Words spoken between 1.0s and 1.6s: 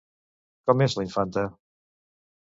infanta?